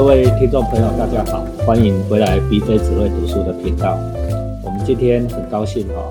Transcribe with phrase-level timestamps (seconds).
[0.00, 3.98] 各位听众朋友，大家好，欢迎回来 BJ 只会读书的频道。
[4.64, 6.10] 我们今天很高兴哈，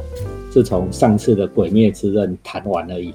[0.51, 3.11] 自从上次的《鬼灭之刃》谈完而已，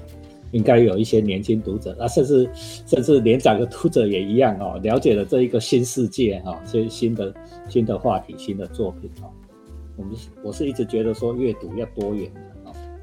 [0.51, 7.33] 应该有一些年轻读者啊，甚至甚至年长的读者也一样哦，了解了这一个新世界哈，所以新的
[7.69, 9.29] 新的话题、新的作品哈。
[9.95, 10.11] 我们
[10.43, 12.29] 我是一直觉得说阅读要多元，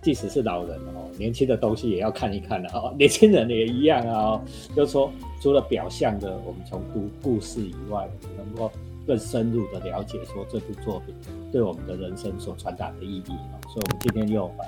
[0.02, 4.42] 即使是老人哦，年轻的东西也要看一看的哦， 年轻人也一样啊，
[4.74, 5.10] 就是说
[5.40, 8.70] 除了表象的，我们从读故事以外，能够
[9.06, 11.14] 更深入的了解说这部作品
[11.50, 14.64] 对我们的人生所传达的意义啊，所以我们今天又把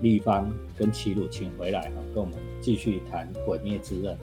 [0.00, 4.14] 立方跟齐鲁请回来哈，跟我们继续谈《鬼灭之刃》。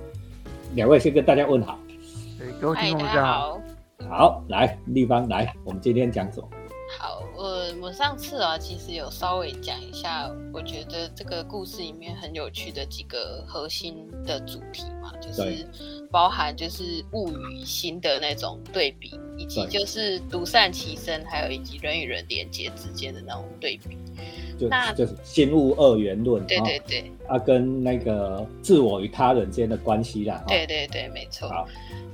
[0.75, 1.79] 两位先跟大家问好，
[2.59, 3.61] 各位听众大家好，
[4.09, 6.47] 好，来立方来，我们今天讲什么？
[6.99, 7.22] 好，
[7.83, 15.67] 我我上次啊，其实有稍微讲一下，我觉得这个故事里面很有趣的几个核心的主题嘛，就是
[16.09, 23.97] 包含就是物与心的那种对比，以及就是独善其身，还有以及人与人连接之间的那种对比。
[24.69, 30.43] 那就是心物二元论，对对对，啊，跟那个自我与他人之间的关系啦。
[30.47, 31.49] 对对对，没错。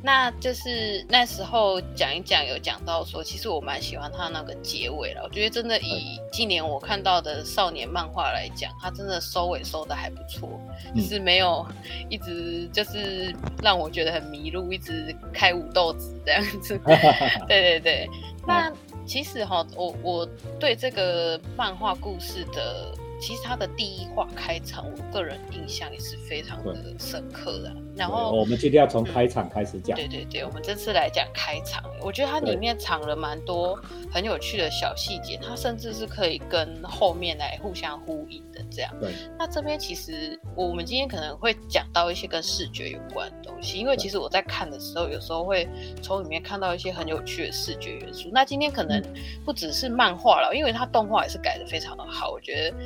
[0.02, 5.22] 那就是那时候讲一讲，有讲到说，其实我蛮喜欢他那个结尾了。
[5.26, 10.50] 我觉得真的以今年我看到的少年漫画来讲，他真的收尾收的还不错，
[10.96, 11.68] 就是没有
[12.08, 16.80] 一直就是让我觉得很迷路，一直开武斗子这样子。
[17.50, 18.10] 对对对，
[18.48, 18.72] 那
[19.10, 20.30] 其实哈，我我
[20.60, 22.94] 对这个漫画故事的。
[23.22, 27.76] 其实它的第一话开场，我个人印象也是非常的深刻的。
[28.00, 29.96] 然后我们今天要从开场开始讲。
[29.96, 33.78] 对对对，我们这次来讲开场，我觉得它里面藏了蛮多
[34.10, 38.92] 很有趣的小细节，它甚至是可以跟后面来互相呼应的这样。
[39.02, 39.12] 对。
[39.38, 45.68] 那这边其实我们今天可能会讲到一些跟视觉有关的东西，因为其实我在看的时候，有时候会
[46.02, 48.30] 从里面看到一些很有趣的视觉元素。
[48.32, 49.04] 那今天可能
[49.44, 52.78] 不只是漫画了，因为它动画也是改的非常的好，我觉得。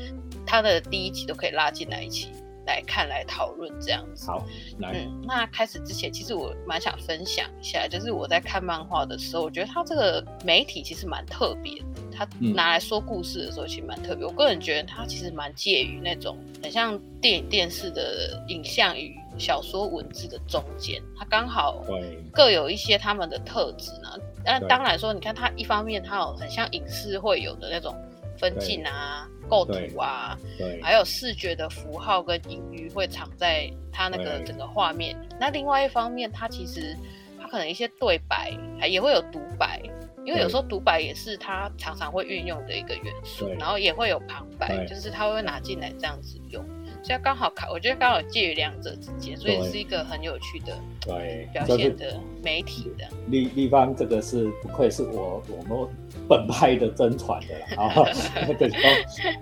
[0.46, 2.28] 它的第一集都可以拉进来一起
[2.66, 4.28] 来看来讨论这样子。
[4.28, 4.46] 好，
[4.82, 11.86] 嗯，那开始之前，其实我蛮想分享一下，就是我在看漫画的时候，我觉得他这个媒体其实蛮特别的。
[12.16, 14.24] 他拿来说故事的时候，其实蛮特别。
[14.24, 21.84] 我个人觉得他其实蛮介于那种很像电影、电视的影像与小说文字的中间，他刚好
[22.32, 24.10] 各有一些他们的特质呢。
[24.46, 27.96] 那当然说，你看他一方面，他有很像影视会有的那种
[28.38, 29.28] 分镜啊。
[29.50, 35.16] 构图啊，对，还有视觉的符号跟隐喻会藏在它那个整个画面。
[35.38, 36.98] 那另外一方面，它其实
[37.40, 39.82] 它可能一些对白还也会有独白，
[40.26, 43.50] 因为有时候独白也是它常常会运用的一个元素。
[43.60, 46.66] 然后也会有旁白，就是它会拿进来这样子用。
[47.04, 53.06] 所以刚好看，我觉得刚好介于两者之间，所以是一个很有趣的对表现的媒体的。
[53.28, 55.90] 立立方这个是不愧是我我们
[56.30, 58.06] 本派的真传的了啊！
[58.58, 58.72] 对，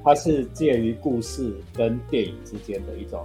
[0.04, 3.24] 它是介于故事跟电影之间的一种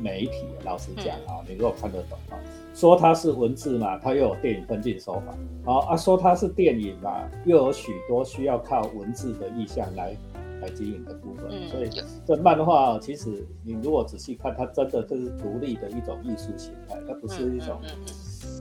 [0.00, 0.46] 媒体。
[0.64, 2.40] 老实讲啊，你如果看得懂啊，
[2.74, 5.34] 说它是文字嘛，它又有电影分镜手法。
[5.66, 10.16] 好啊，说它是电影嘛，又有许多需要靠文字的意象来。
[10.60, 11.90] 来经营的部分，所以
[12.26, 17.80] 这漫画其实你如果仔细看，它真的就是独立的一种艺术形态，它不是一种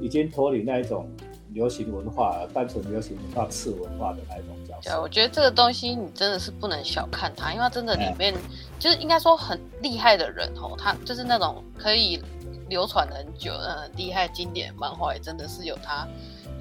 [0.02, 1.10] 已经脱离那一种
[1.54, 4.92] 流行文化、单纯流行文化次文化的那一种角色。
[4.92, 8.34] 对，我觉得这个东西你真的是不能小看它，因为它真的里面
[8.78, 12.22] 就是应该说很厉害的人哦，他就是那种可以
[12.70, 16.08] 流传很久、很厉害经典漫画，也真的是有他。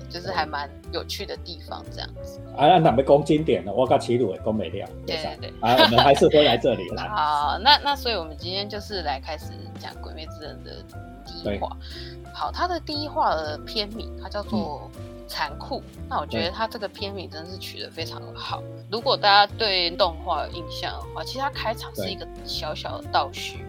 [0.09, 2.41] 就是还蛮有趣的地方，这样子。
[2.57, 4.89] 啊，那咱们讲经典的，我跟齐鲁也讲没了。
[5.07, 5.53] 对对对。
[5.61, 7.07] 啊，我们还是回来这里来。
[7.11, 10.83] 好，那那所以我们今天就是来开始讲《鬼灭之刃》的
[11.27, 11.77] 第一话。
[12.33, 14.91] 好，它的第一话的片名它叫做
[15.29, 15.81] 《残酷》。
[16.09, 18.63] 那我觉得它这个片名真是取得非常的好。
[18.91, 23.65] 如果大家对动画有印象的话，其实它开场是一个小小的倒叙，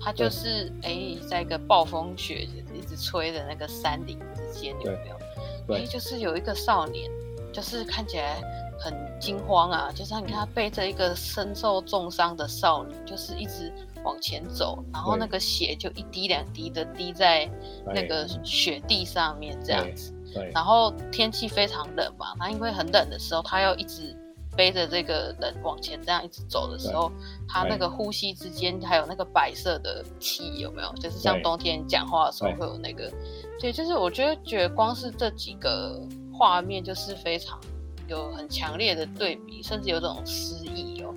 [0.00, 5.16] 它就是哎，在一个暴风雪一直吹的那个山林之间，有没有？
[5.68, 7.10] 哎，就是有一个少年，
[7.52, 8.40] 就是看起来
[8.78, 13.72] 很惊慌啊，就是你看他背着一个身受重伤的少女，就是一直
[14.04, 17.50] 往前走，然后那个血就一滴两滴的滴在
[17.86, 20.12] 那个雪地上面这样子。
[20.32, 20.50] 对。
[20.54, 24.14] 然后天气非常冷嘛，他因为很冷的时候，他要一直
[24.56, 27.12] 背着这个人往前这样一直走的时候，
[27.46, 30.92] 他那个呼吸之间还有那个白色的气，有没有？
[30.94, 33.12] 就是像冬天讲话的时候会有那个。
[33.60, 36.00] 对，就是我觉得，觉得光是这几个
[36.32, 37.58] 画面就是非常
[38.08, 41.14] 有很强烈的对比，甚至有种诗意哦。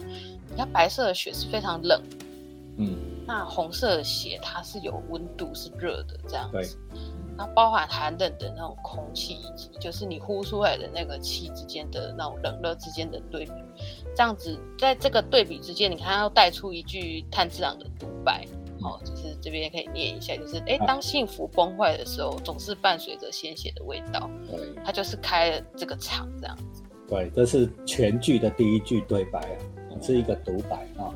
[0.50, 2.01] 你看白色的雪是非常冷，
[2.77, 2.97] 嗯，
[3.27, 6.77] 那红色的血它是有温度，是热的这样子。
[7.39, 13.53] 它包含寒冷的那种空气，以及就是你呼出来的那个气之间的那种冷热之间的对比。
[14.13, 18.45] 这样子，在这个对比之间，你看要带出一句炭治郎的独白，
[18.81, 24.30] 哦，就是这边可以念一下，就是哎，当幸福崩坏的时候，总是伴随着鲜血的味道。
[24.51, 26.83] 对，他就是开了这个场这样子。
[27.07, 31.15] 对，这是全剧的第一句对白啊，是一个独白啊。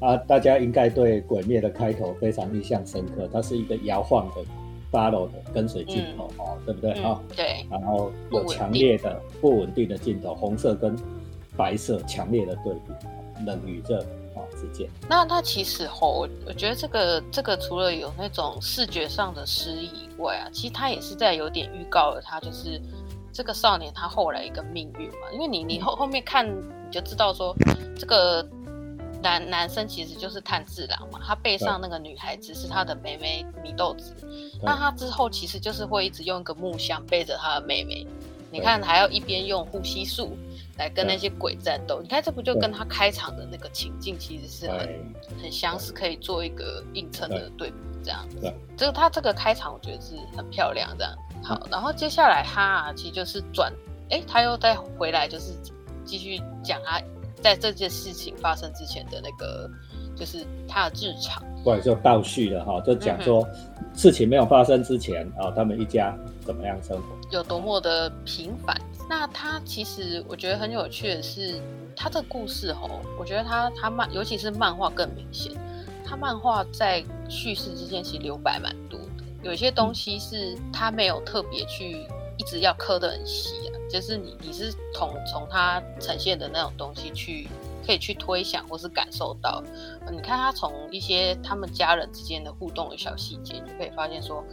[0.00, 4.42] 啊，大家应该对《鬼灭》的开头非常印象深刻，它是一个摇晃的
[4.90, 7.20] follow 的跟随镜头哦，对不对啊？
[7.36, 7.66] 对。
[7.70, 10.96] 然后有强烈的不稳定的镜头，红色跟
[11.56, 14.00] 白色强烈的对比，冷与热
[14.34, 14.88] 啊之间。
[15.08, 22.80] 那它其实吼，我我觉得这个这个除了有那种视觉上的诗意以外啊，其实他也是在有点预告了他就是
[23.32, 27.54] 这个少年他后来一个命运嘛，因为你你后后面看你就知道说
[27.96, 28.46] 这个。
[29.22, 34.14] 男男生其实就是炭治郎嘛，他背上那个女孩子是他的妹妹米豆子，
[34.62, 38.06] 那他之后其实就是会一直用一个木箱背着他的妹妹，
[38.50, 40.36] 你看还要一边用呼吸术
[40.76, 47.70] 来跟那些鬼战斗，你看这不就跟他开场的那个情境其实是很很相似，可以做一个映衬的对。
[47.70, 48.36] 比这样子。
[48.76, 51.12] 这个他这个开场我觉得是很漂亮这样。
[51.42, 53.72] 好，然后接下来他啊其实就是转，
[54.10, 55.52] 哎，他又再回来就是
[56.04, 57.02] 继续讲他。
[57.42, 59.70] 在这件事情发生之前的那个，
[60.16, 63.46] 就是他的日常，或者，就倒叙了哈，就讲说
[63.94, 68.76] 事情没有发生之前啊，他们一家怎么样生活，有多么的平凡。
[69.08, 71.60] 那他其实我觉得很有趣的是，
[71.96, 75.52] 他的故事哦，我觉得他他漫，尤其是漫画更明显，
[76.04, 82.06] 他漫画在叙事之间其实留白蛮多的，有些东西是他没有特别去
[82.38, 83.74] 一直要刻得很细啊。
[83.90, 87.48] 就是你，你是从从他呈现的那种东西去，
[87.86, 89.62] 可以去推想或是感受到。
[90.12, 94.44] 你看他从一些他们家人之间的互动的小细节，就可以发现说，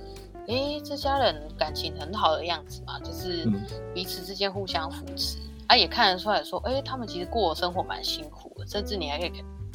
[0.48, 3.46] 哎，这家人感情很好的样子嘛，就是
[3.94, 5.38] 彼此之间互相扶持。
[5.68, 9.32] 啊，也看得出来说，哎，他们其实过生活蛮辛苦的，甚至你还可以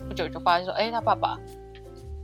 [0.08, 1.38] 不久就发现说，哎，他爸爸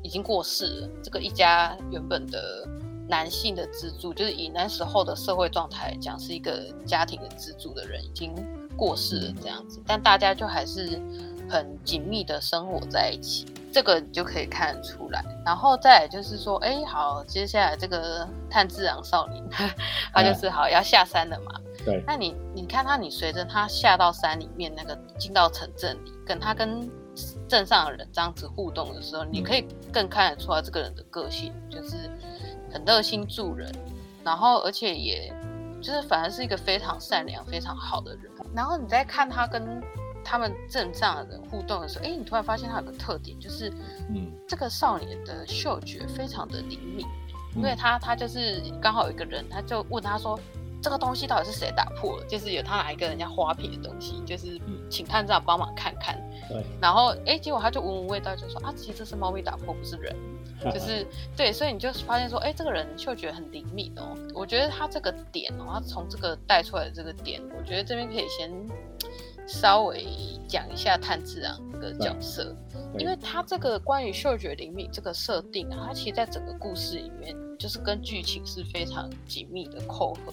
[0.03, 0.89] 已经过世了。
[1.03, 2.67] 这个一家原本的。
[3.09, 8.35] 男性的支柱，就是以那时候的社会状态来讲，是一个家庭的支柱的人已经
[8.77, 11.01] 过世了这样子，但大家就还是
[11.49, 15.25] 很紧密的生活在一起，这个你就可以看得出来。
[15.45, 19.43] 然后再来就是说，哎，好，接下来这个炭治郎少年，
[20.13, 21.61] 他就是好要下山了嘛。
[21.85, 22.03] 对。
[22.07, 26.91] 那你你看他，你随着他下到山里面，那个进到城镇里，跟他跟
[27.47, 32.11] 镇上的人这样子互动的时候，你可以更看得出来这个人的个性，就是。
[32.77, 33.73] 很热心助人，
[34.23, 35.33] 然后而且也
[35.81, 38.31] 就是反而是一个非常善良、非常好的人。
[38.55, 39.83] 然后你在看他跟
[40.23, 43.73] 他们镇上的人互动的时候，哎，你突然发现他有个特点，就是，
[44.11, 47.07] 嗯，这个少年的嗅觉非常的灵敏，
[47.55, 50.39] 因为他他就是刚好有一个人，他就问他说。
[50.83, 52.25] 这个东西到底是谁打破了？
[52.29, 56.17] 就是有他拿一个人家花瓶的东西，就是请探长帮忙看看。
[56.49, 56.63] 对。
[56.81, 60.15] 然后，哎，结果他就闻闻味道，就说啊，其实这是猫咪打破，不是人。
[60.73, 61.07] 就是
[61.37, 64.17] 对，所以你就发现说，哎，这个人嗅觉很灵敏哦。
[64.35, 68.51] 我觉得他这个点哦，他从这个带出来的这个点，我觉得这边可以先
[69.47, 70.07] 稍微
[70.49, 72.57] 讲一下探治郎这个角色，
[72.99, 80.33] 因为他这个关于嗅觉灵敏这个设定啊，他其实在整个故事里面，就是跟剧情是非常紧密的扣合。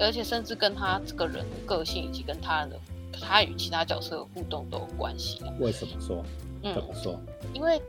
[0.00, 2.76] 而且甚至跟他这个人的个性，以及跟他人的
[3.20, 5.42] 他与其他角色的互动都有关系。
[5.58, 6.24] 为什么说？
[6.62, 7.18] 嗯，怎么说？
[7.52, 7.80] 因为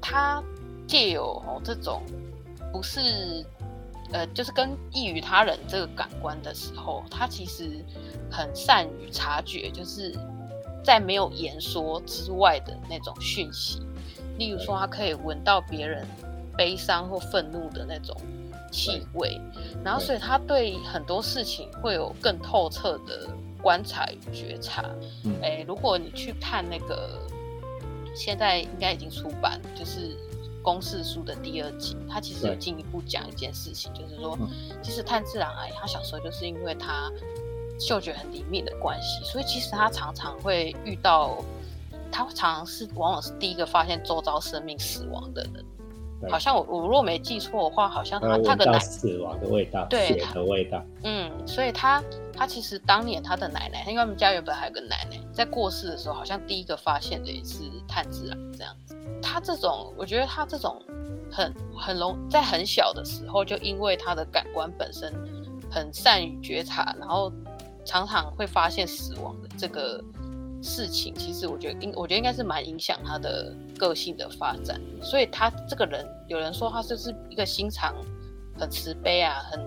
[0.00, 0.42] 他
[0.86, 2.02] 借有哦这种
[2.72, 3.44] 不是
[4.12, 7.84] 呃，就是跟异于他人这个感官的时候，他其实
[8.30, 10.14] 很善于察觉，就是
[10.84, 13.80] 在没有言说之外的那种讯息。
[14.38, 16.06] 例如说，他可以闻到别人
[16.56, 18.16] 悲伤或愤怒的那种。
[18.72, 19.40] 气味，
[19.82, 23.26] 然后所以他对很多事情会有更透彻的
[23.66, 24.84] 观察与觉察。
[25.42, 27.18] 哎，如果你去看那个，
[28.14, 30.10] 现在应该已经出版，就是
[30.62, 34.38] 《公式书》的第二集，他其实有进一步讲一件事情，就是说，
[34.80, 37.10] 其实炭治郎哎，他小时候就是因为他
[37.76, 41.36] 嗅觉很灵敏的关系，所以其实他常常会遇到，
[42.12, 45.64] 他常常是往往是第一个发现周遭生命死亡的人。
[46.30, 50.82] 好像我我如果没记错的话，好像他他的奶死亡的味道，血的味道。
[51.02, 52.00] 嗯，所以他
[52.36, 58.96] 他其实当年他的奶奶，因为他们家原本还有个奶奶，在过世的时候，好像第一个发现的也是炭治郎这样子。
[59.22, 60.80] 他这种，我觉得他这种
[61.32, 65.12] 很很容在很小的时候，就因为他的感官本身
[65.70, 67.32] 很善于觉察，然后
[67.84, 70.04] 常常会发现死亡的这个。
[70.62, 74.80] 事情其实我觉得应，我觉得应该是蛮影响他的个性的发展。
[75.00, 77.94] 所以他这个人，有人说他就是一个心肠
[78.58, 79.60] 很慈悲啊，很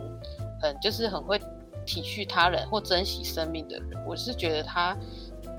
[0.59, 1.39] 很就是很会
[1.89, 4.05] 体恤他人或珍惜生命的人。
[4.05, 4.95] 我是觉得他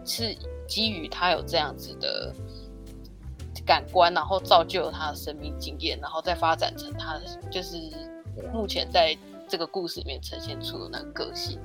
[0.04, 0.32] 是
[0.68, 2.32] 基于他有这样子的
[3.66, 7.20] 感官，然后造就了他的生命经验，然后再发展成他
[7.50, 7.76] 就是
[8.54, 9.16] 目前在
[9.48, 11.58] 这个故事里面呈现出的那个个性。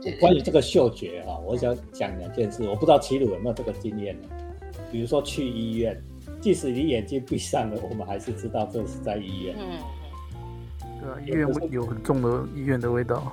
[0.00, 4.28] 对，关于这个嗅觉哈，我想讲两件事，我不知道齐鲁有没有这个经验呢？
[4.92, 6.00] 比如说去医院。
[6.38, 9.56] 即使你眼睛闭上了，我们还是知道这是在医院。
[9.58, 9.78] 嗯，
[11.06, 13.32] 对啊，医院有很重的医院的味道。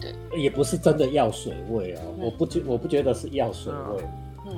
[0.00, 4.04] 对，也不是真的药水味哦，我不觉我不觉得是药水味。
[4.46, 4.56] 嗯，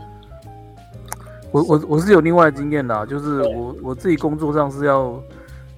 [1.51, 5.21] 我我我是有另外的经验的，就是我我自己工作上是要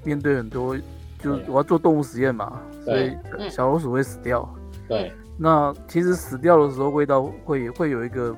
[0.02, 0.76] 面对很多，
[1.18, 3.10] 就是我要做动物实验嘛，所以
[3.50, 4.46] 小老鼠会死掉。
[4.86, 8.36] 对，那其实死掉的时候味道会会有一个，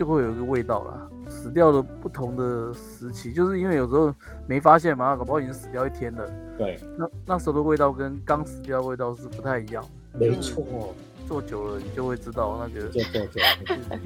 [0.00, 1.10] 就会有一个味道了。
[1.28, 4.12] 死掉的不同的时期，就是因为有时候
[4.46, 6.26] 没发现嘛，搞不好已经死掉一天了。
[6.56, 9.84] 对，那那时候的味道跟刚死掉的味道是不太一样。
[10.14, 10.64] 没错，
[11.28, 12.88] 做久了你就会知道那个。
[12.88, 13.42] 做做做，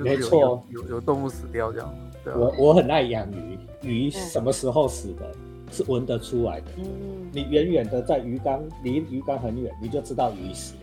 [0.03, 1.95] 没错，有有动物死掉这样。
[2.27, 5.33] 我我很爱养鱼，鱼什么时候死的，
[5.71, 6.67] 是闻得出来的。
[6.79, 10.81] 嗯，你远远的在鱼缸离鱼缸很远，你就知道鱼死了。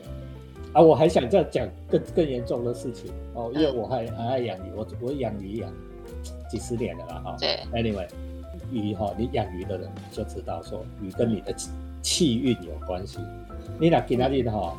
[0.73, 5.71] 啊，我还想再讲更更严重的事情哦，因为我还很爱养鱼，我我养鱼养。
[6.49, 8.05] 几十年了啦哈，对，Anyway，
[8.71, 11.55] 鱼哈，你养鱼的人就知道说，鱼跟你的
[12.01, 13.19] 气运有关系。
[13.79, 14.75] 你俩给那里的哈，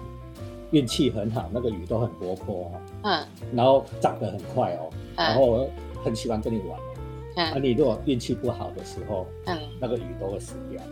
[0.71, 5.67] 运气很好，那个鱼都很活泼哈，嗯，然后长得很快哦，然后
[6.05, 6.79] 很喜欢跟你玩。
[7.37, 10.83] 嗯，啊，你如果运气不好的时候，嗯，那个鱼都会死掉。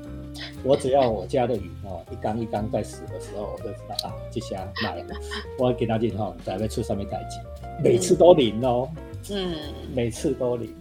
[0.65, 5.15] 我只要我家的鱼哦，一缸一缸在死的时候，我就知道啊，这下卖了。
[5.59, 7.41] 我给他进哈，在会出上面代金，
[7.83, 8.89] 每次都零哦。
[9.31, 9.55] 嗯，
[9.95, 10.75] 每次都零，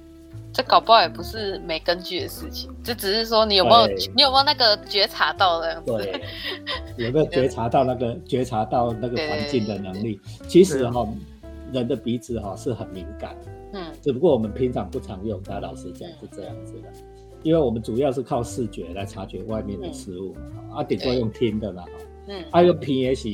[0.54, 3.86] 这搞不好也不是没根据的事情，这只是说你有没有
[4.16, 5.92] 你有没有那个觉察到的样子？
[5.92, 6.22] 对，
[7.06, 10.22] 有没有觉察到那个觉察到那个环境的能力？
[10.48, 11.06] 其实哈，
[11.74, 13.36] 人的鼻子哈是很敏感，
[13.74, 16.89] 嗯，只不过我们平常不常用，它老实讲是这样子的，
[17.43, 20.36] 因为我们主要是靠视觉来察觉外面的事物，
[20.74, 21.86] 啊，顶多用听的啦，
[22.27, 23.29] 嗯，啊，用皮也是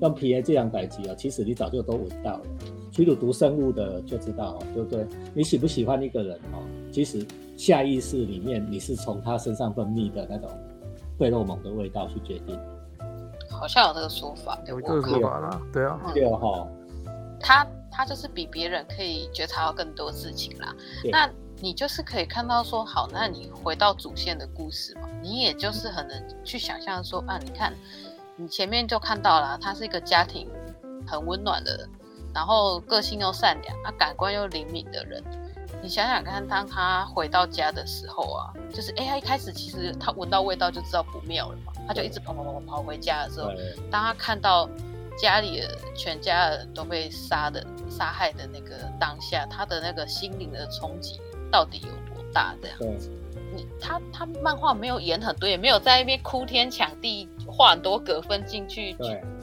[0.00, 2.42] 用皮也这样代替啊，其实你早就都闻到了。
[2.90, 5.06] 其实读生物的就知道，对不对？
[5.32, 6.60] 你喜不喜欢一个人哦？
[6.92, 10.50] 其实下意识里面你是从他身上分泌的那种
[11.18, 12.58] 费洛蒙的味道去决定。
[13.50, 16.68] 好像有这个说法，有这个说法啦，对啊，对哈。
[17.40, 20.74] 他他就是比别人可以觉察到更多事情啦。
[21.10, 21.28] 那
[21.62, 27.72] 你就是可以看到说，好，那你回到主线的故事嘛，你也就是很能去想象说，啊，你看
[28.34, 30.50] 你前面就看到了，他是一个家庭
[31.06, 31.88] 很温暖的人。
[32.34, 35.22] 然后个性又善良，啊，感官又灵敏的人，
[35.80, 43.50] 你想想看，当他回到家的时候啊，就是哎，他一开始其实他闻到味道就知道不妙了嘛，他就一直跑跑跑跑跑回家的时候，
[43.88, 44.68] 当他看到
[45.16, 51.20] 家里的全家人都被杀的杀害的那个当下，他的那个心灵的冲击
[51.52, 52.56] 到底有多大？
[52.60, 53.10] 这样子，
[53.54, 58.96] 你他他漫画没有演很多，也没有在那边哭天抢地画很多格分进去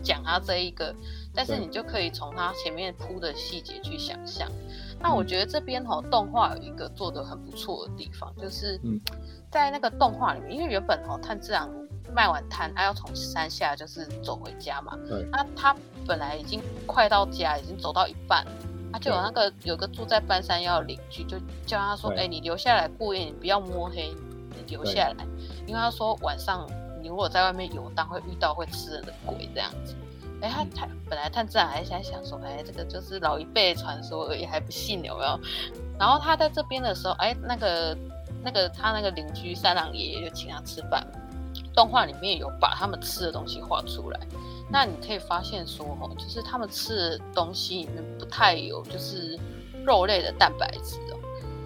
[0.03, 0.93] 讲他这一个。
[1.31, 4.49] 但是你就可以从他前面铺的细节去想象。
[4.99, 8.77] 那我觉得这边哦动画有一个做的很不错的地方，就是
[9.49, 11.69] 在那个动画里面，因为原本哦炭治郎
[12.13, 14.97] 卖完炭，他要从山下就是走回家嘛。
[15.07, 15.25] 对。
[15.31, 15.73] 那他
[16.05, 18.45] 本来已经快到家，已经走到一半，
[18.91, 24.13] 他就有那个有个住在半山腰的邻居就叫他说：“哎，你留下来过夜，你不要摸黑，
[24.55, 25.25] 你留下来，
[25.65, 26.67] 因为他说晚上
[27.01, 29.95] 你如果在外面游荡，会遇到会吃人的鬼这样子。”
[30.41, 35.39] 哎，他他本来探自然还在想说，哎，这个就是老一辈传说而已，还不信有没有？
[35.99, 37.97] 然后他在这边的时候，哎，那个
[38.41, 41.05] 那个他那个邻居三郎爷爷就请他吃饭，
[41.75, 44.19] 动画里面有把他们吃的东西画出来。
[44.71, 49.37] 那你可以发现说，哦，就是他们吃的东西里面不太有就是
[49.85, 51.19] 肉类的蛋白质哦。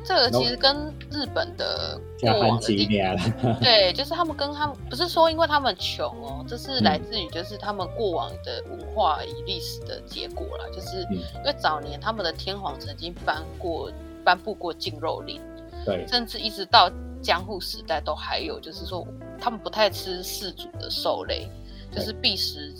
[0.05, 2.85] 这个其实跟日本的过往的地
[3.63, 10.65] 对，就是他们跟他们不是说因为他们穷哦，这是来自于就是他们过往的文化与历史的结果啦。
[10.73, 13.89] 就是因为早年他们的天皇曾经颁过
[14.25, 15.41] 颁布过禁肉令，
[15.85, 16.91] 对，甚至一直到
[17.21, 19.07] 江户时代都还有，就是说
[19.39, 21.47] 他们不太吃氏族的兽类，
[21.89, 22.73] 就是必食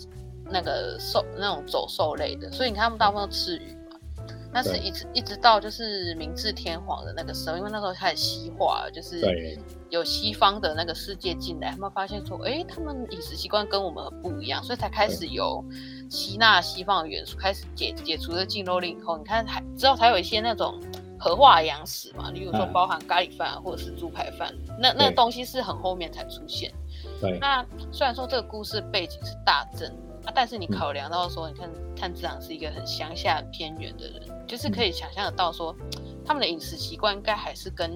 [0.50, 3.72] 那个兽那种走兽类的，所以你看他们大部分都吃鱼。
[3.72, 3.80] 嘛。
[4.52, 9.58] 但是一直一直到就是明治天皇的那个时候，因为那时候开始西化，就是
[9.90, 15.64] 有西方的那个世界进来，他们发现说，哎，他们饮食习惯跟我们很不一样，所以才开始有
[16.08, 20.80] 吸纳西方的元素，开始解解除了禁肉令以后，你看还之后才有一些那种
[21.18, 26.72] 合化洋食嘛，例如说包含咖喱饭或者是猪排饭，那那东西是很后面才出现。
[27.20, 27.40] 对。
[27.40, 29.92] 那虽然说这个故事背景是大正。
[30.24, 35.74] 啊，但是你考量到说，你看炭治郎是一个很乡下、偏远的人，就是可以想象得到说，
[36.24, 37.90] 他们的饮食习惯应该还是跟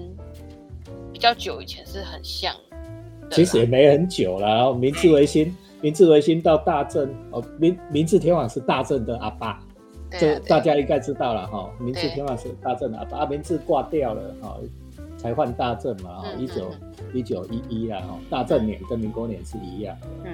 [1.11, 2.55] 比较久以前是很像。
[3.31, 9.59] 其实也没很久了，然后明治维新，明治维新到大正哦，明明治天皇是大正的阿爸，
[10.09, 11.69] 这大家应该知道了哈。
[11.79, 14.57] 明治天皇是大正的阿爸，明治挂掉了哈，
[15.15, 16.71] 才换大正嘛哈，一九
[17.13, 19.95] 一九一一啊哈，大正年跟民国年是一样。
[20.25, 20.33] 嗯，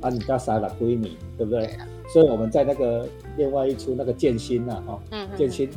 [0.00, 1.70] 啊，你家杀了闺女，对不对？
[2.12, 5.00] 所以我们在那个另外一出那个剑心呐哈，
[5.36, 5.70] 剑心。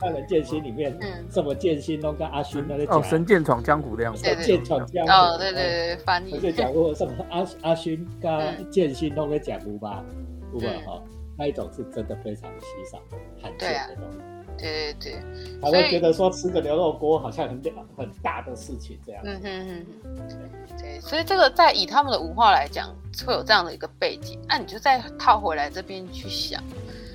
[0.00, 0.92] 看人剑心里面，
[1.30, 6.40] 什么剑心都跟阿勋那个哦，神剑闯江湖这样，神剑闯江湖哦，对对对，翻译。
[6.40, 10.04] 就讲过什么阿阿勋跟剑心都在讲古巴，
[10.50, 11.00] 古巴哈，
[11.38, 12.98] 那一种是真的非常稀少
[13.40, 14.18] 罕见的东西。
[14.58, 15.22] 对对对，
[15.60, 17.62] 他会觉得说吃个牛肉锅好像很
[17.96, 19.22] 很大的事情这样。
[19.24, 22.94] 嗯哼哼哼，对，所以这个在以他们的文化来讲，
[23.26, 26.62] 会有这样的一个背景，那你就再套回来这边去想。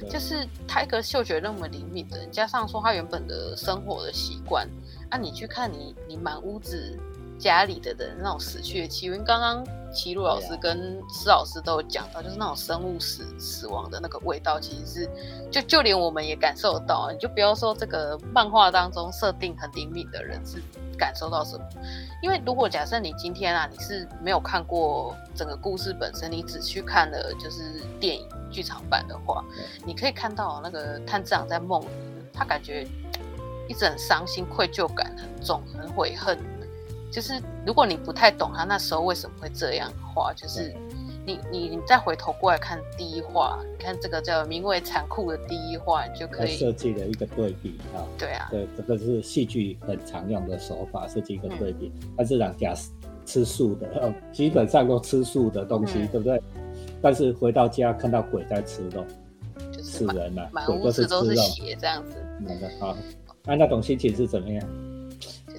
[0.10, 4.66] 就是他一个嗅觉那么灵敏的人，加上说他原本的生活的习惯，
[5.10, 6.98] 啊，你去看你你满屋子
[7.38, 15.10] 家里的人那种死去的气味，刚刚齐鲁老师跟施老师都有讲到，就是那种生物死死亡的那个味道，其实是
[15.52, 20.62] 就就连我们也感受到，你就不要说这个漫画当中设定很灵敏的人是
[20.98, 21.66] 感受到什么，
[22.22, 28.28] 因为如果假设你今天啊你是没有看过整个故事本身，你只去看了就是电影。
[28.50, 29.44] 剧场版的话，
[29.86, 31.88] 你可以看到那个探长在梦里，
[32.34, 32.88] 他感觉
[33.68, 36.40] 一直很伤心，愧疚感很重，很悔恨。
[37.12, 40.76] 就是如果你不太懂他那时候为什么会这样的话，就是
[41.26, 48.04] 你你你再回头过来看第一话，看这个叫名为残酷的第一话，你就可以设计了一个对比啊。
[48.18, 51.92] 对啊，对，这个是戏剧很常用的手法，设计一个对比。
[52.18, 52.74] 探长家
[53.26, 56.42] 吃素的，基本上都吃素的东西，对不对？
[57.02, 59.06] 但是回到家看到鬼在吃肉，
[59.72, 62.16] 就是人呐，鬼都是吃肉，血这样子。
[62.80, 63.00] 好的
[63.46, 64.70] 啊，那种心情是怎么样？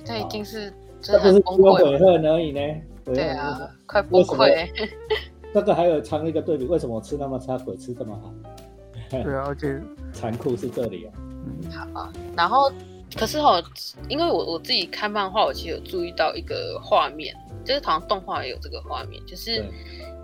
[0.06, 2.60] 他已经是，这不是只有悔恨而已呢？
[3.04, 4.68] 对啊，快崩溃。
[5.54, 8.32] 这个还有长一个对比，为什么我吃那么差，鬼吃这么好？
[9.10, 9.80] 对啊， 而且
[10.12, 11.12] 残酷是这里啊。
[11.74, 12.70] 好啊，然后
[13.16, 13.62] 可是哈，
[14.08, 17.34] 因为我我自己看漫画，我其实有注意到一个画面，
[17.64, 19.64] 就是好像动画也有这个画面，就是。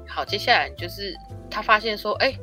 [0.07, 1.13] 好，接下来就是
[1.51, 2.39] 他发现说，哎，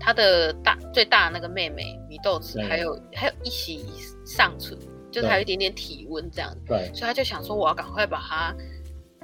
[0.00, 3.84] 他的大最大的那个妹妹米豆子，还有还有一起
[4.24, 4.78] 尚存，
[5.12, 8.54] 就是还有一点点体温这样子，对，所以他就想说，我要赶快把他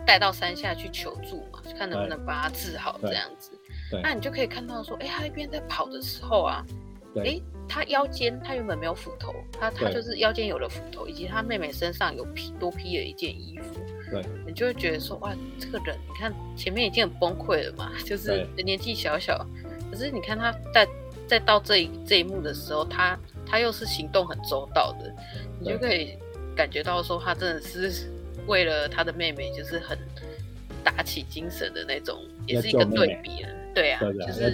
[0.07, 3.51] 带到山下去求助嘛，看能不能把他治好这样子。
[4.03, 6.63] 那你就可以看到说，哎，他一边在跑的时候啊，
[7.17, 13.81] 哎，他腰间他原本没有斧头，他他就是腰间有了斧头，以及他妹妹身上有披多披了一件衣服。
[14.11, 19.47] 对，你就会觉得说，哇，这个人，你看前面已经很崩溃了嘛，就是年纪小小，
[19.91, 20.87] 可是你看他在
[21.27, 25.15] 在到这一这一幕的时候，他他又是行动很周到的，
[25.61, 26.17] 你就可以
[26.57, 28.11] 感觉到说，他真的是
[28.47, 29.99] 为了他的妹妹，就是很
[30.83, 33.49] 打起精神的那种，也是一个对比了。
[33.75, 34.53] 对啊，就是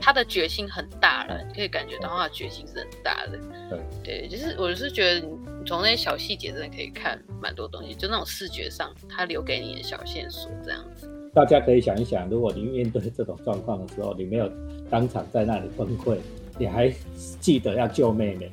[0.00, 3.38] 他的决心很大了，你可以感觉到他的决心是很大的。
[3.70, 11.08] 对，对，就是我是觉得你从那些小细节真的可以看蛮多东西，就那种视觉上他留给你的小线索这样子。
[11.32, 14.50] 大家可以想一想，如果你面对这种状况的时候，你没有
[14.90, 16.18] 当场在那里崩溃，
[16.58, 16.92] 你还
[17.40, 18.50] 记得要救妹妹。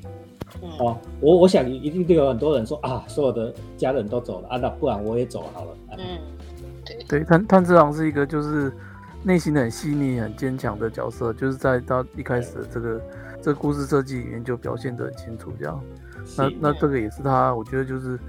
[0.80, 5.72] 哦，我我想一定都有很多人说啊，所有的家人都走了啊，那不然我也走好了。
[5.98, 6.20] 嗯，
[6.86, 8.72] 对，对，炭炭治郎是一个就是。
[9.26, 13.02] 内心很细腻、很坚强的角色，就是在他一开始的这个
[13.42, 15.50] 这个故事设计里面就表现得很清楚。
[15.58, 15.82] 这样，
[16.38, 18.20] 那那这个也是他，我觉得就是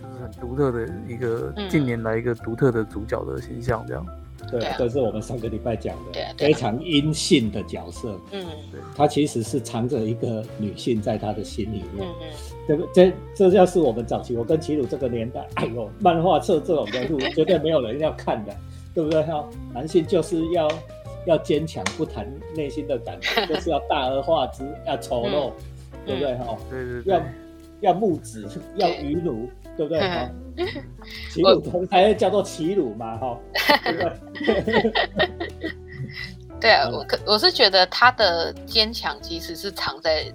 [0.00, 3.84] 就是很独特的一个近年来一个独特的主角的形象。
[3.86, 4.02] 这样，
[4.50, 8.18] 对，这是我们上个礼拜讲的非常阴性的角色。
[8.32, 12.00] 嗯，对，他其实是藏着一个女性在他的心里面。
[12.00, 12.28] 嗯嗯，
[12.68, 18.54] 这个这这要是我们早期我跟齐鲁这个年代， 哎呦，漫画册这种人物绝对没有人要看的。
[18.94, 19.48] 对不对哈？
[19.72, 20.68] 男性就是要
[21.26, 25.50] 要坚强，不谈内心的感觉， 就是要大而化之，要丑陋，
[26.04, 26.58] 对不对哈？
[26.68, 27.22] 对对对，要
[27.80, 30.30] 要木子，要鱼乳，对不对哈？
[31.30, 33.38] 齐鲁同才叫做齐鲁嘛哈？
[33.84, 34.92] 对不对？
[36.60, 40.32] 对啊，我可我是觉得他的坚强其实是藏在。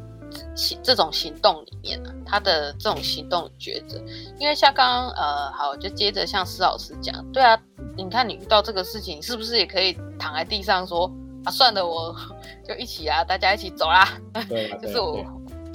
[0.55, 3.97] 行这种行动里面啊，他的这种行动抉择，
[4.37, 7.57] 因为像刚刚呃，好，就接着像施老师讲，对啊，
[7.95, 11.09] 你看你遇到这个事情，是不是也可以躺在地上说
[11.45, 12.13] 啊，算了，我
[12.67, 14.19] 就一起啊，大家一起走啦。
[14.49, 15.25] 对， 就是我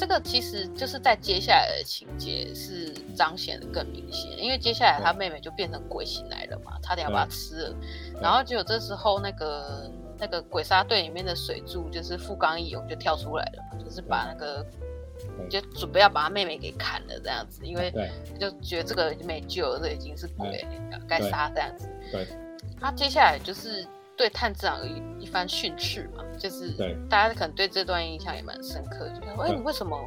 [0.02, 7.76] 这个其实就是在接下来的情节是彰显的更明显，因为接下来他妹妹就变成鬼醒来了嘛，差点要把他吃了，
[8.20, 9.88] 然后结果这时候那个。
[10.18, 14.64] 那个鬼杀队里面的水柱就是富冈义勇就跳出来了嘛，就是把那个
[15.50, 17.92] 就准备要把他妹妹给砍了这样子，因为
[18.38, 20.64] 就觉得这个没救了，这已经是鬼
[21.08, 21.88] 该杀这样子。
[22.12, 22.28] 对，
[22.80, 23.84] 他接下来就是
[24.22, 26.70] 对炭治郎一一番训斥嘛，就是
[27.10, 29.98] 大家可能对这段印象也蛮深刻，就是说，哎，你为什么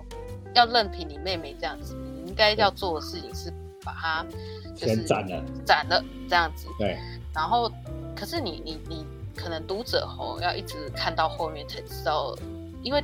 [0.53, 1.95] 要任凭你妹妹这样子？
[1.95, 3.51] 你应该要做的事情是
[3.83, 4.25] 把她
[4.73, 6.67] 就是斩了，斩了这样子。
[6.79, 6.97] 对，
[7.33, 7.69] 然后
[8.15, 9.05] 可是你你你。
[9.37, 12.33] 可能读者吼要一直看到后面才知道，
[12.81, 13.03] 因为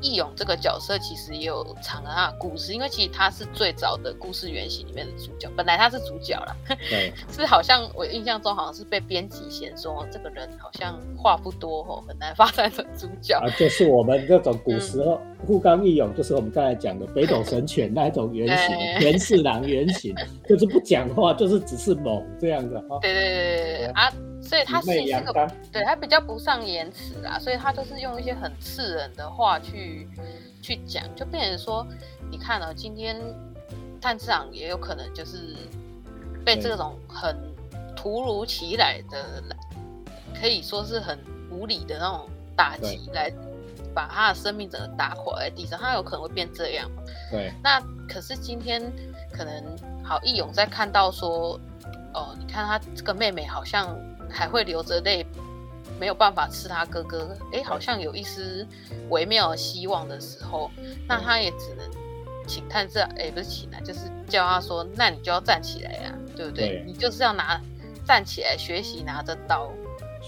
[0.00, 6.56] 义勇这个角色其实也有藏了他的故事，因为其实他是最早的故事原型里面的主角，本来他是主角啦，
[6.90, 13.36] 对， 是好像我印象中好像是被编辑嫌说这个人好像话不多吼，很难发展成主角。
[13.36, 20.14] 啊，就是我们这种古时候护刚义勇，就是我们刚才讲的北斗神犬那一种原型，原四郎原型，
[20.48, 24.12] 就是不讲话，就是只是猛这样子哈，对对对对对啊。
[24.46, 30.08] 所以他是这个，对他比较不上言辞啦，所以他就是用一些很刺人的话去
[30.62, 31.84] 去讲，就变成说，
[32.30, 33.20] 你看了今天
[34.00, 35.56] 探长也有可能就是
[36.44, 37.36] 被这种很
[37.96, 39.42] 突如其来的，
[40.40, 41.18] 可以说是很
[41.50, 43.32] 无理的那种打击来
[43.92, 46.88] 把他的生命整个打垮在地上，他有可能会变这样。
[47.30, 48.80] 对，那可是今天
[49.32, 49.64] 可能
[50.04, 51.58] 好义勇在看到说，
[52.14, 53.96] 哦，你看他这个妹妹好像。
[54.30, 55.26] 还会流着泪，
[55.98, 58.66] 没有办法吃他哥哥，哎，好像有一丝
[59.10, 60.70] 微妙的希望的时候，
[61.08, 61.88] 那他也只能
[62.46, 66.82] 请探这，哎，不是请啊，就是叫他说，那你就要站起来呀，对不对？
[66.86, 67.60] 你就是要拿
[68.04, 69.70] 站起来学习拿着刀，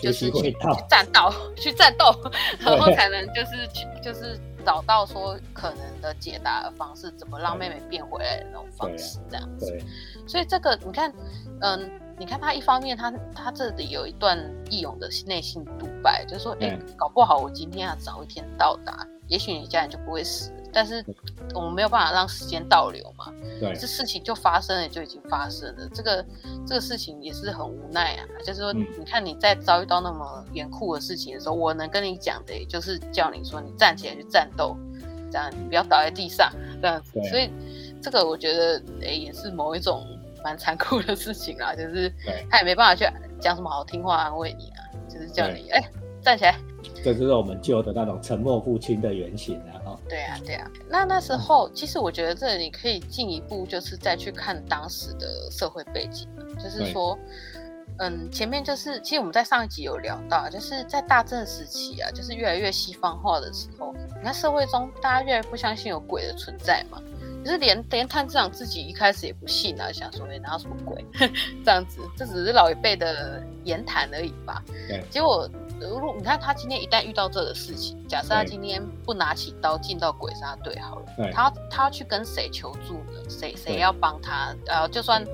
[0.02, 0.56] 就是去
[0.88, 2.14] 战斗，去战斗，
[2.58, 9.78] 然后才能就是去就是找到说可能的解答的方式，怎么让妹妹变回来的那种方式，这样子。
[10.26, 11.12] 所以这个你看，
[11.60, 11.90] 嗯。
[12.18, 20.52] 你看他一方面，他他这里有一段义勇的内心独白，就是说，哎，搞不好我今天要早一天到达，也许你家人就不会死。
[20.70, 21.02] 但是
[21.54, 25.88] 我们没有办法让时间倒流嘛，对，这事情就发生了，就已经发生了。
[25.94, 26.24] 这个
[26.66, 34.76] 这个事情也是很无奈啊，就是说，你看你在遭遇到那么严酷的事情的时候，我能跟你讲的，也就是叫你说，你站起来去战斗，
[35.30, 36.52] 这样你不要倒在地上，
[36.82, 37.12] 这样子。
[37.30, 37.50] 所以
[38.02, 40.04] 这个我觉得，哎，也是某一种。
[40.42, 42.12] 蛮残酷的事情啦，就是
[42.50, 43.04] 他也没办法去
[43.40, 45.82] 讲什么好听话安慰你啊，就是叫你哎
[46.22, 46.54] 站起来。
[47.02, 49.78] 这就是我们旧的那种沉默父亲的原型啊！
[49.84, 49.98] 哈。
[50.08, 50.70] 对啊，对啊。
[50.88, 57.18] 那那时候其实我觉得这你可以进一步就是再去看当时的社会背景，就是说，
[57.98, 67.02] 嗯，前面就是其实我们在上一集有聊到，就是在大正时期啊，就是越来越西方化的时候，你看社会中大家越来越不相信有鬼的存在嘛。
[67.48, 71.02] 可是连连探长自己一开始也不信啊，想说哎哪有什么鬼
[71.64, 74.62] 这样子，这只是老一辈的言谈而已吧。
[74.86, 75.02] 对。
[75.08, 75.48] 结果
[75.80, 83.30] 如果你看他今天一旦遇到这个事情，假设他今天不拿起刀进到鬼杀队好了，他他去跟谁求助呢？
[83.30, 84.54] 谁谁要帮他？
[84.66, 85.24] 呃，就算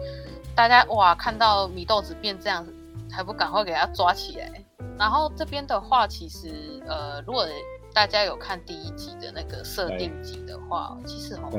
[0.54, 2.64] 大家哇看到米豆子变这样，
[3.10, 4.48] 还不赶快给他抓起来？
[4.96, 7.44] 然后这边的话，其实呃，如果
[7.92, 11.50] 大家有看第一集的那个设定集的话，其实哦。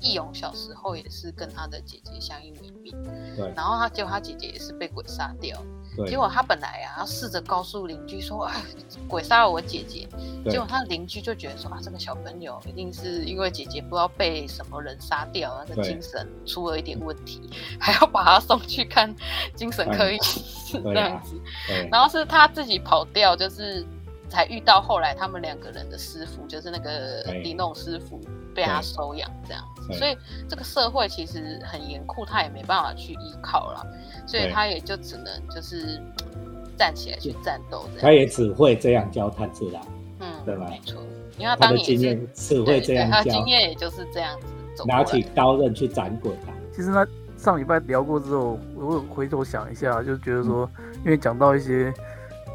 [0.00, 2.94] 义勇小时候也是跟他的姐姐相依为命，
[3.36, 3.52] 对。
[3.56, 5.60] 然后他结果他姐姐也是被鬼杀掉，
[5.96, 6.06] 对。
[6.10, 8.62] 结果他本来啊要试着告诉邻居说，哎，
[9.08, 10.08] 鬼杀了我姐姐。
[10.50, 17.48] 结果他的邻居就觉得说啊，这个小朋友一定是因为姐姐不知道被什么人杀掉，那个精神出了一点问题，
[17.80, 19.14] 还要把他送去看
[19.54, 21.40] 精神科医师这样子。
[21.90, 23.86] 然后是他自己跑掉，就是
[24.34, 28.20] 才遇到后来他们两个人的师傅，就是那个李弄师傅。
[28.54, 30.16] 被他收养这样子，所以
[30.48, 33.84] 这个社会其实很严酷，他也没办法去依靠了，
[34.28, 36.00] 所以他也就只能就是
[36.78, 37.84] 站起来去战斗。
[38.00, 39.84] 他也只会这样教探治郎，
[40.20, 40.68] 嗯，对吧？
[40.70, 41.02] 没错，
[41.36, 46.54] 因为他当经验只会这样教，他经验也就是这样子，拿起刀刃去斩鬼啊。
[46.72, 47.04] 其实呢，
[47.36, 50.70] 上礼拜聊过之后，我回头想一下，就觉得说，
[51.04, 51.92] 因为讲到一些。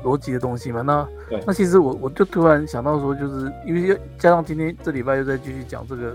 [0.03, 1.07] 逻辑的东西嘛，那
[1.45, 6.13] 那其实我我就突然想到说，就是因为加上今天这礼拜又在继续讲这个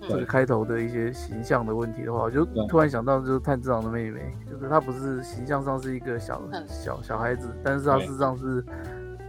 [0.00, 8.64] 这个开头的一些形象的问题的话，我就突然想到就是炭治郎的妹妹，就是她不是形象上是一个小小小孩子，但是她事实上是。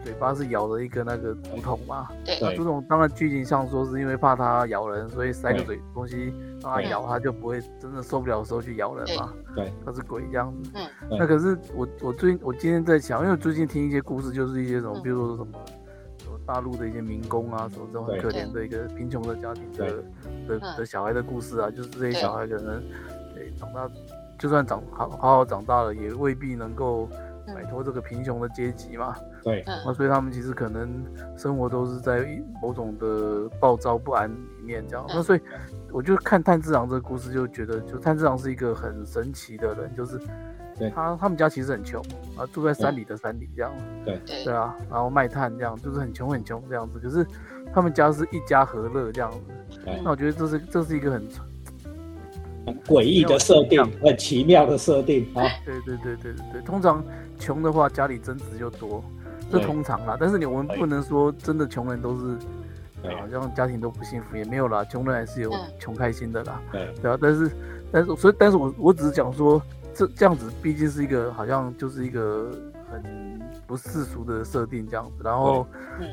[0.04, 2.10] 嘴巴是咬着一个那个竹筒嘛？
[2.26, 2.38] 对。
[2.42, 9.34] 那竹筒当然剧情上说是因为怕它咬人，所以塞个嘴东西让它咬，它就不会真的受不了的时候去咬人嘛。
[9.56, 9.72] 对。
[9.86, 10.72] 它是鬼这样子。
[10.74, 10.88] 嗯。
[11.20, 15.60] 那可是我我最近我今天在想，因为最近听一些故事，就是一些什么，比如说什么
[16.18, 20.04] 什么大陆的一些民工啊，什么这种很可怜的一个贫穷的家庭的
[20.48, 22.76] 的的小孩的故事啊，就是这些小孩可能，
[23.36, 23.90] 诶长大
[24.40, 27.08] 就算长好好好长大了，也未必能够。
[27.54, 29.18] 摆脱这个贫穷的阶级嘛。
[29.44, 31.04] 对，那所以他们其实可能
[31.38, 32.26] 生活都是在
[32.62, 35.06] 某种的暴躁不安里面这样。
[35.10, 35.42] 那所以
[35.92, 40.20] 我就看炭治郎这个故事，就觉得就炭治郎是一个很神奇的人，就是
[40.94, 42.02] 他他们家其实很穷
[42.38, 43.72] 啊，住在山里的山里这样。
[44.06, 47.00] 对对啊，然后卖炭这样，就是很穷很穷这样子。
[47.00, 47.26] 可是
[47.74, 49.40] 他们家是一家和乐这样子。
[50.04, 51.28] 那我觉得这是这是一个很。
[52.88, 55.44] 诡异的设定，很奇妙的设定啊！
[55.66, 57.04] 对对对对对对，通常
[57.40, 59.04] 穷的话家里争执就多，
[59.52, 60.18] 这通常啦。
[60.20, 62.38] 但是你我们不能说真的穷人都是，
[63.04, 66.62] 好像家庭都不幸福，也没有啦，穷人还是有穷开心的啦。
[66.72, 67.52] 对对啊，但是
[67.92, 69.62] 但是所以但是我我只是讲说，
[69.94, 72.52] 这这样子毕竟是一个好像就是一个
[72.90, 75.68] 很不世俗的设定这样子，然后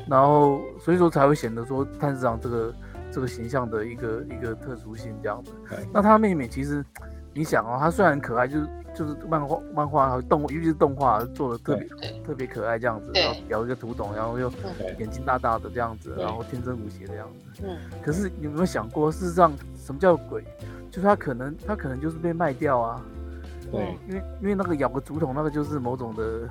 [0.07, 2.73] 然后所以说才会显得说探视长这个。
[3.11, 5.51] 这个形象的一个一个特殊性这样子，
[5.91, 6.85] 那他妹妹其实，
[7.33, 11.87] 你想哦，它虽然可爱，就是就是漫画漫画动，尤其是动画做的特别
[12.23, 14.51] 特别可爱这样子，然后咬一个图董，然后又
[14.97, 17.63] 眼睛大大的这样子，然后天真无邪的样子。
[17.63, 17.77] 嗯。
[18.01, 20.43] 可是有没有想过，事实上什么叫鬼？
[20.91, 23.01] 就是他可能他可能就是被卖掉啊。
[23.71, 23.97] 对。
[24.07, 26.49] 因为因为那个咬个竹筒，那个就是某种的。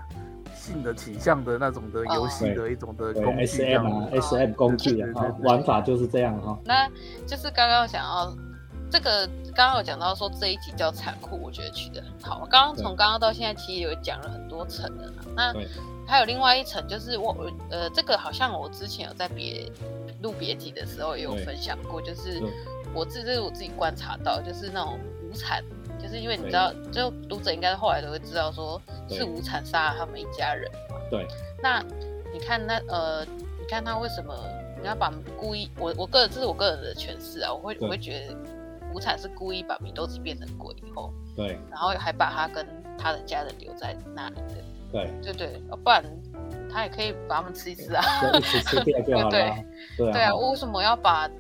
[0.55, 6.59] 性的倾向的那种的游戏的一种的工具，S M 啊，S M 工具啊，玩法就是这样哈。
[6.65, 6.89] 那
[7.25, 8.35] 就是刚刚想要
[8.91, 12.47] 这个，刚刚有讲到说这一集叫残酷，我觉得取得很好。
[12.51, 15.13] 刚刚从刚刚到现在，其实有讲了很多层的。
[15.37, 15.53] 那
[16.07, 17.37] 还有另外一层，就是我
[17.71, 19.71] 呃，这个好像我之前有在别
[20.23, 22.43] 录别集的时候也有分享过，就是
[22.95, 25.63] 我自这是我自己观察到，就是那种无产。
[26.01, 30.97] 就是因为你知道，就读者应该后来都会知道，说是无产杀了他们一家人嘛。
[31.11, 31.27] 对。
[31.61, 31.83] 那
[32.33, 34.33] 你看那呃，你看他为什么
[34.81, 35.69] 你要把故意？
[35.77, 38.37] 我我个人这是我个人的诠释啊，我会我会觉得
[38.99, 41.57] 无惨是故意把米豆子变成鬼以后，对。
[41.71, 42.67] 然后还把他跟
[42.99, 44.55] 他的家人留在那里的。
[44.91, 45.11] 对。
[45.23, 46.05] 对对，不然
[46.69, 48.03] 他也可以把他们吃一吃啊。
[48.35, 49.31] 一起吃掉就好了。
[49.31, 49.53] 对
[49.97, 50.13] 对。
[50.13, 51.31] 对啊，为什么要把？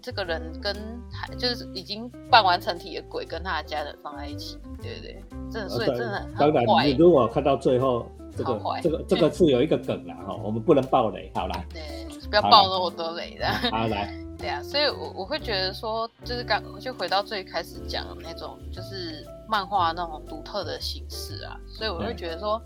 [0.00, 0.74] 这个人跟
[1.12, 5.22] 还就是已经半完成体的鬼跟他的家人放在一起，对不对？
[5.50, 11.82] 真的，所以真的当然，你如果看到最后，这个这个这个是有一个梗了哈，我们不能爆雷，好啦，对，
[12.30, 13.46] 不要爆那么多雷的。
[13.70, 22.62] 好来，对啊，所以我我会觉得说，就是刚就回到最开始讲的那种，就是漫画那种独特的形式啊，所以我会觉得说。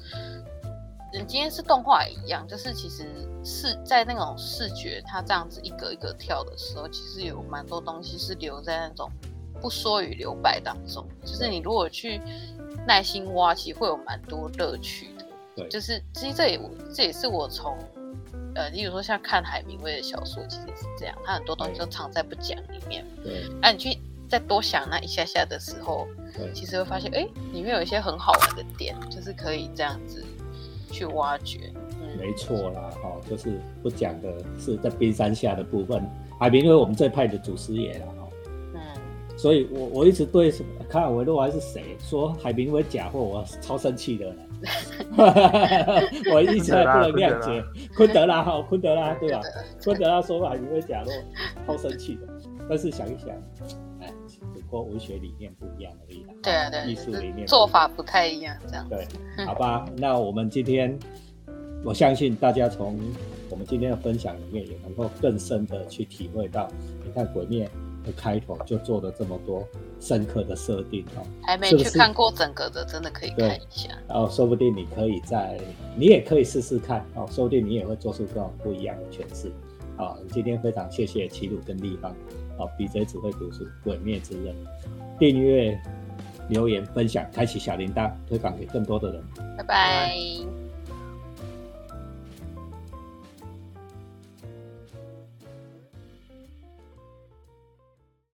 [1.14, 3.04] 嗯，今天是动画也一样，就是其实
[3.44, 9.10] 是在那种视觉，它这样子一格一格跳的时候，其实有蛮多东西是留在那种
[9.60, 11.06] 不说与留白当中。
[11.22, 12.18] 就是你如果去
[12.86, 15.26] 耐心挖，其实会有蛮多乐趣的。
[15.54, 16.60] 对，就是其实这也
[16.94, 17.76] 这也是我从
[18.54, 23.04] 呃，例如说像看海明威的小说，其实是这样，他很多东西都藏在不讲里面。
[23.22, 26.06] 对，那你去再多想那一下下的时候，
[26.54, 30.24] 其实会发现，哎，里面有一些很好玩的点，就是可以这样子。
[30.90, 31.72] 去挖掘，
[32.18, 34.28] 没错啦，哦，就是不讲的
[34.60, 36.06] 是在冰山下的部分。
[36.38, 38.21] 海明威我们这派的祖师爷了，哈，嗯，
[39.42, 40.52] 所以我我一直对
[40.88, 44.32] 卡尔维诺还是谁说海明威假货，我超生气的，
[46.32, 47.60] 我一直不能谅解。
[47.96, 49.40] 昆德拉哈，昆德拉对吧？
[49.82, 51.10] 昆德拉说海明威假货，
[51.66, 52.28] 超生气的。
[52.68, 53.30] 但是想一想，
[54.00, 56.24] 哎，只不过文学理念不一样而已。
[56.40, 59.04] 对啊，对，艺术里面做法不太一样，这样对，
[59.44, 59.84] 好吧。
[59.96, 60.96] 那我们今天，
[61.84, 62.96] 我相信大家从
[63.50, 66.68] 我们今天的分享里面，也能够更深的去体会到，
[67.04, 67.66] 你看《鬼灭》
[68.02, 69.66] 的开头就做了这么多
[70.00, 71.26] 深刻的设定哦。
[71.42, 73.90] 还没去看过整个的，真的可以看一下。
[74.08, 75.58] 然后说不定你可以在，
[75.96, 79.52] 你也可以试试看哦，说不定你也会做出各种不一样的诠释。
[79.96, 82.14] 好，今天非常谢谢齐鲁跟立方，
[82.56, 84.54] 好，BJ 只会读书《鬼灭之刃》，
[85.18, 85.80] 订阅。
[86.48, 89.22] 留言分享，开启小铃铛，推广给更多的人。
[89.56, 90.61] 拜拜。